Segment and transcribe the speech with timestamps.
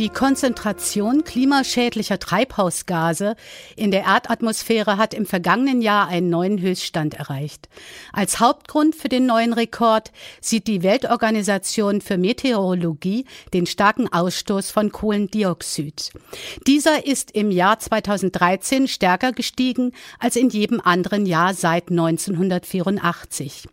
[0.00, 3.36] Die Konzentration klimaschädlicher Treibhausgase
[3.76, 7.68] in der Erdatmosphäre hat im vergangenen Jahr einen neuen Höchststand erreicht.
[8.12, 10.10] Als Hauptgrund für den neuen Rekord
[10.40, 16.10] sieht die Weltorganisation für Meteorologie den starken Ausstoß von Kohlendioxid.
[16.66, 23.68] Dieser ist im Jahr 2013 stärker gestiegen als in jedem anderen Jahr seit 1984.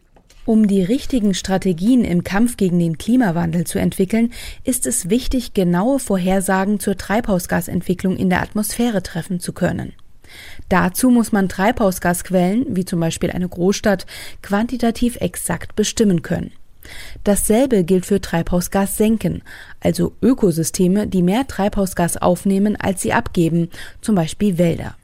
[0.47, 4.31] Um die richtigen Strategien im Kampf gegen den Klimawandel zu entwickeln,
[4.63, 9.91] ist es wichtig, genaue Vorhersagen zur Treibhausgasentwicklung in der Atmosphäre treffen zu können.
[10.69, 14.05] Dazu muss man Treibhausgasquellen, wie zum Beispiel eine Großstadt,
[14.41, 16.51] quantitativ exakt bestimmen können.
[17.23, 19.43] Dasselbe gilt für Treibhausgassenken,
[19.81, 23.69] also Ökosysteme, die mehr Treibhausgas aufnehmen, als sie abgeben,
[24.01, 24.95] zum Beispiel Wälder.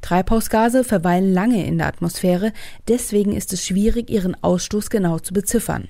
[0.00, 2.52] Treibhausgase verweilen lange in der Atmosphäre,
[2.88, 5.88] deswegen ist es schwierig, ihren Ausstoß genau zu beziffern.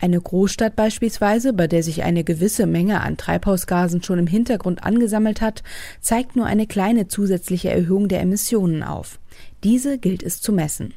[0.00, 5.40] Eine Großstadt beispielsweise, bei der sich eine gewisse Menge an Treibhausgasen schon im Hintergrund angesammelt
[5.40, 5.62] hat,
[6.00, 9.18] zeigt nur eine kleine zusätzliche Erhöhung der Emissionen auf.
[9.62, 10.94] Diese gilt es zu messen.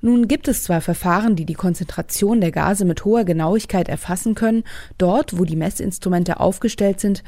[0.00, 4.64] Nun gibt es zwar Verfahren, die die Konzentration der Gase mit hoher Genauigkeit erfassen können,
[4.98, 7.22] dort, wo die Messinstrumente aufgestellt sind,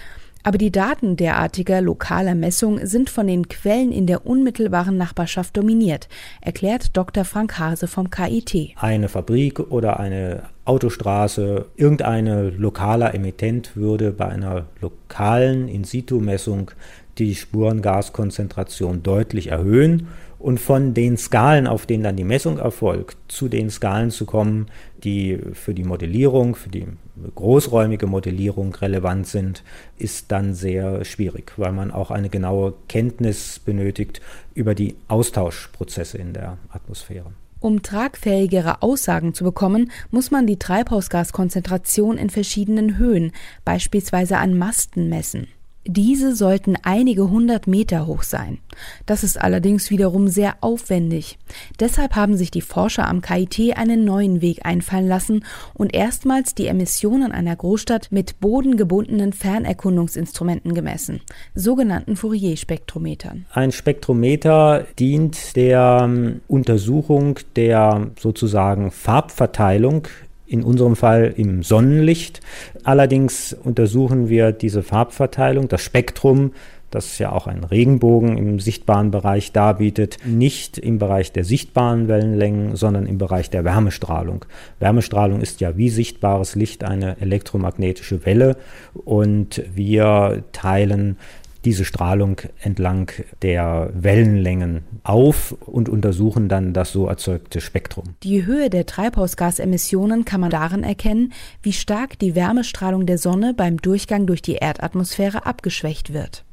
[0.45, 6.09] aber die Daten derartiger lokaler Messungen sind von den Quellen in der unmittelbaren Nachbarschaft dominiert,
[6.41, 7.25] erklärt Dr.
[7.25, 8.75] Frank Hase vom KIT.
[8.77, 16.71] Eine Fabrik oder eine Autostraße, irgendeine lokaler Emittent würde bei einer lokalen In-situ-Messung
[17.19, 20.09] die Spurengaskonzentration deutlich erhöhen
[20.39, 24.67] und von den Skalen, auf denen dann die Messung erfolgt, zu den Skalen zu kommen,
[25.03, 26.87] die für die Modellierung, für die
[27.35, 29.63] großräumige Modellierung relevant sind,
[29.97, 34.21] ist dann sehr schwierig, weil man auch eine genaue Kenntnis benötigt
[34.55, 37.33] über die Austauschprozesse in der Atmosphäre.
[37.61, 43.33] Um tragfähigere Aussagen zu bekommen, muss man die Treibhausgaskonzentration in verschiedenen Höhen,
[43.65, 45.49] beispielsweise an Masten, messen.
[45.87, 48.59] Diese sollten einige hundert Meter hoch sein.
[49.05, 51.39] Das ist allerdings wiederum sehr aufwendig.
[51.79, 56.69] Deshalb haben sich die Forscher am KIT einen neuen Weg einfallen lassen und erstmals die
[56.69, 61.21] Emissionen einer Großstadt mit bodengebundenen Fernerkundungsinstrumenten gemessen,
[61.55, 63.45] sogenannten Fourier-Spektrometern.
[63.53, 70.09] Ein Spektrometer dient der ähm, Untersuchung der sozusagen Farbverteilung
[70.47, 72.41] in unserem Fall im Sonnenlicht.
[72.83, 76.53] Allerdings untersuchen wir diese Farbverteilung, das Spektrum,
[76.95, 82.77] das ja auch einen Regenbogen im sichtbaren Bereich darbietet, nicht im Bereich der sichtbaren Wellenlängen,
[82.77, 84.45] sondern im Bereich der Wärmestrahlung.
[84.79, 88.57] Wärmestrahlung ist ja wie sichtbares Licht eine elektromagnetische Welle
[88.93, 91.17] und wir teilen
[91.65, 93.11] diese Strahlung entlang
[93.43, 98.15] der Wellenlängen auf und untersuchen dann das so erzeugte Spektrum.
[98.23, 101.33] Die Höhe der Treibhausgasemissionen kann man daran erkennen,
[101.63, 106.45] wie stark die Wärmestrahlung der Sonne beim Durchgang durch die Erdatmosphäre abgeschwächt wird.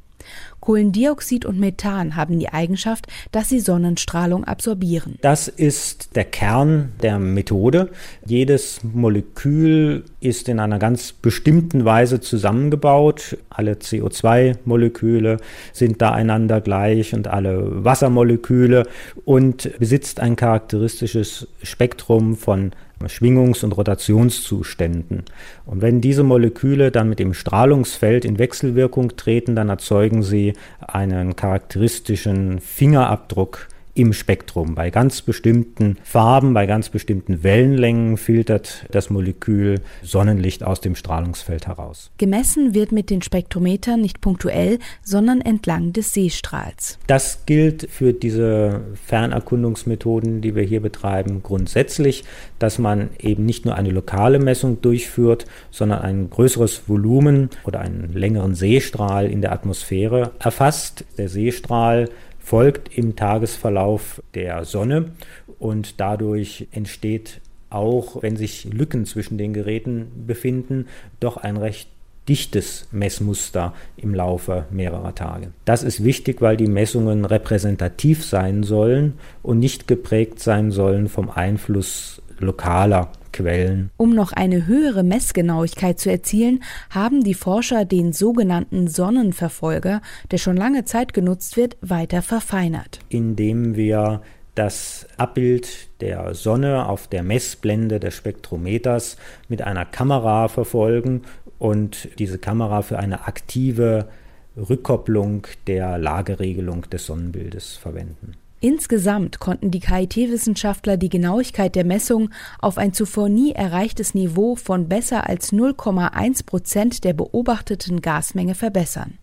[0.60, 5.18] Kohlendioxid und Methan haben die Eigenschaft, dass sie Sonnenstrahlung absorbieren.
[5.20, 7.90] Das ist der Kern der Methode.
[8.24, 13.36] Jedes Molekül ist in einer ganz bestimmten Weise zusammengebaut.
[13.50, 15.38] Alle CO2-Moleküle
[15.72, 18.86] sind da einander gleich und alle Wassermoleküle
[19.24, 22.72] und besitzt ein charakteristisches Spektrum von
[23.08, 25.24] Schwingungs- und Rotationszuständen.
[25.66, 31.36] Und wenn diese Moleküle dann mit dem Strahlungsfeld in Wechselwirkung treten, dann erzeugen sie einen
[31.36, 34.74] charakteristischen Fingerabdruck im Spektrum.
[34.74, 41.66] Bei ganz bestimmten Farben, bei ganz bestimmten Wellenlängen filtert das Molekül Sonnenlicht aus dem Strahlungsfeld
[41.66, 42.10] heraus.
[42.18, 46.98] Gemessen wird mit den Spektrometern nicht punktuell, sondern entlang des Seestrahls.
[47.06, 52.24] Das gilt für diese Fernerkundungsmethoden, die wir hier betreiben, grundsätzlich,
[52.58, 58.12] dass man eben nicht nur eine lokale Messung durchführt, sondern ein größeres Volumen oder einen
[58.14, 61.04] längeren Seestrahl in der Atmosphäre erfasst.
[61.18, 62.08] Der Seestrahl
[62.42, 65.12] folgt im Tagesverlauf der Sonne
[65.58, 67.40] und dadurch entsteht
[67.70, 70.86] auch, wenn sich Lücken zwischen den Geräten befinden,
[71.20, 71.88] doch ein recht
[72.28, 75.48] dichtes Messmuster im Laufe mehrerer Tage.
[75.64, 81.30] Das ist wichtig, weil die Messungen repräsentativ sein sollen und nicht geprägt sein sollen vom
[81.30, 83.90] Einfluss lokaler Quellen.
[83.96, 90.00] Um noch eine höhere Messgenauigkeit zu erzielen, haben die Forscher den sogenannten Sonnenverfolger,
[90.30, 93.00] der schon lange Zeit genutzt wird, weiter verfeinert.
[93.08, 94.22] Indem wir
[94.54, 99.16] das Abbild der Sonne auf der Messblende des Spektrometers
[99.48, 101.22] mit einer Kamera verfolgen
[101.58, 104.08] und diese Kamera für eine aktive
[104.56, 108.34] Rückkopplung der Lageregelung des Sonnenbildes verwenden.
[108.62, 112.30] Insgesamt konnten die KIT-Wissenschaftler die Genauigkeit der Messung
[112.60, 119.18] auf ein zuvor nie erreichtes Niveau von besser als 0,1 Prozent der beobachteten Gasmenge verbessern.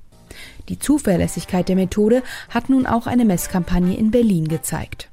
[0.67, 5.09] Die Zuverlässigkeit der Methode hat nun auch eine Messkampagne in Berlin gezeigt.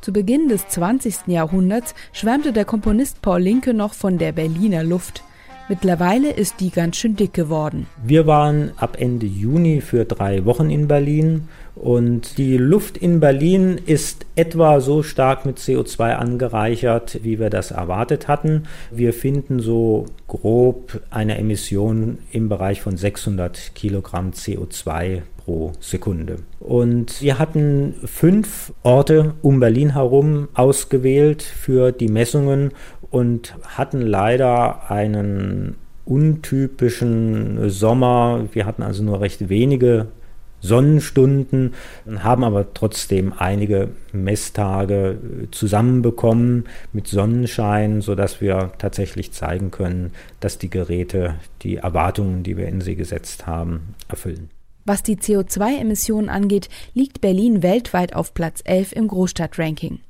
[0.00, 1.26] Zu Beginn des 20.
[1.26, 5.24] Jahrhunderts schwärmte der Komponist Paul Linke noch von der Berliner Luft.
[5.68, 7.86] Mittlerweile ist die ganz schön dick geworden.
[8.02, 13.80] Wir waren ab Ende Juni für drei Wochen in Berlin und die Luft in Berlin
[13.84, 18.64] ist etwa so stark mit CO2 angereichert, wie wir das erwartet hatten.
[18.92, 26.38] Wir finden so grob eine Emission im Bereich von 600 Kilogramm CO2 pro Sekunde.
[26.60, 32.70] Und wir hatten fünf Orte um Berlin herum ausgewählt für die Messungen
[33.10, 38.44] und hatten leider einen untypischen Sommer.
[38.52, 40.06] Wir hatten also nur recht wenige
[40.64, 41.74] Sonnenstunden,
[42.18, 45.18] haben aber trotzdem einige Messtage
[45.50, 52.66] zusammenbekommen mit Sonnenschein, sodass wir tatsächlich zeigen können, dass die Geräte die Erwartungen, die wir
[52.66, 54.50] in sie gesetzt haben, erfüllen.
[54.86, 60.00] Was die CO2-Emissionen angeht, liegt Berlin weltweit auf Platz 11 im Großstadtranking.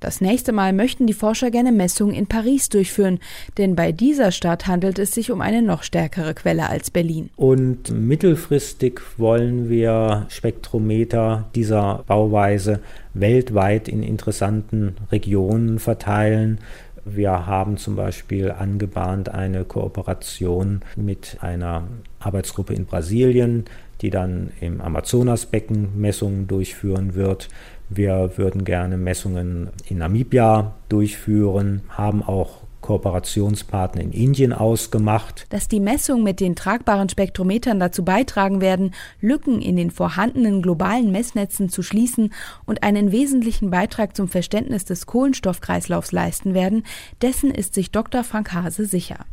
[0.00, 3.20] Das nächste Mal möchten die Forscher gerne Messungen in Paris durchführen,
[3.58, 7.30] denn bei dieser Stadt handelt es sich um eine noch stärkere Quelle als Berlin.
[7.36, 12.80] Und mittelfristig wollen wir Spektrometer dieser Bauweise
[13.14, 16.58] weltweit in interessanten Regionen verteilen.
[17.04, 21.88] Wir haben zum Beispiel angebahnt eine Kooperation mit einer
[22.20, 23.64] Arbeitsgruppe in Brasilien,
[24.00, 27.48] die dann im Amazonasbecken Messungen durchführen wird.
[27.88, 35.46] Wir würden gerne Messungen in Namibia durchführen, haben auch Kooperationspartner in Indien ausgemacht.
[35.48, 41.10] Dass die Messungen mit den tragbaren Spektrometern dazu beitragen werden, Lücken in den vorhandenen globalen
[41.10, 42.34] Messnetzen zu schließen
[42.66, 46.82] und einen wesentlichen Beitrag zum Verständnis des Kohlenstoffkreislaufs leisten werden,
[47.22, 48.24] dessen ist sich Dr.
[48.24, 49.24] Frank Hase sicher.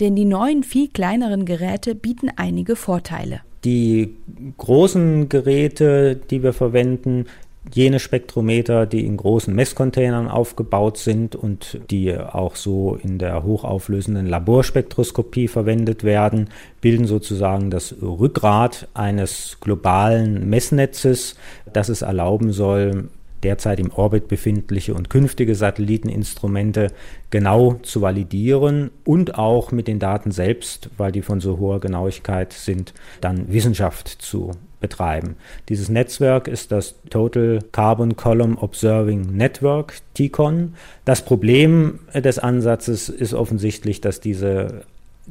[0.00, 3.40] Denn die neuen, viel kleineren Geräte bieten einige Vorteile.
[3.64, 4.16] Die
[4.58, 7.26] großen Geräte, die wir verwenden,
[7.72, 14.26] jene Spektrometer, die in großen Messcontainern aufgebaut sind und die auch so in der hochauflösenden
[14.26, 21.36] Laborspektroskopie verwendet werden, bilden sozusagen das Rückgrat eines globalen Messnetzes,
[21.72, 23.08] das es erlauben soll,
[23.42, 26.88] derzeit im Orbit befindliche und künftige Satelliteninstrumente
[27.30, 32.52] genau zu validieren und auch mit den Daten selbst, weil die von so hoher Genauigkeit
[32.52, 34.52] sind, dann Wissenschaft zu
[34.86, 35.34] betreiben.
[35.68, 40.74] Dieses Netzwerk ist das Total Carbon Column Observing Network, TCON.
[41.04, 44.82] Das Problem des Ansatzes ist offensichtlich, dass diese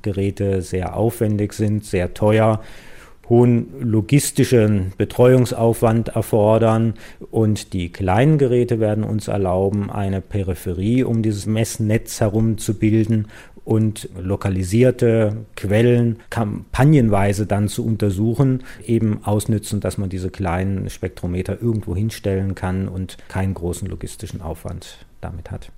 [0.01, 2.59] Geräte sehr aufwendig sind, sehr teuer
[3.29, 6.93] hohen logistischen Betreuungsaufwand erfordern
[7.31, 13.27] und die kleinen Geräte werden uns erlauben, eine Peripherie um dieses Messnetz herum zu bilden
[13.65, 21.95] und lokalisierte Quellen kampagnenweise dann zu untersuchen, eben ausnützen, dass man diese kleinen Spektrometer irgendwo
[21.95, 25.71] hinstellen kann und keinen großen logistischen Aufwand damit hat.